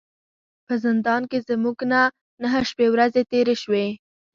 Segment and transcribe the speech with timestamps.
[0.65, 2.01] په زندان کې زموږ نه
[2.41, 3.85] نهه شپې ورځې تیرې شوې.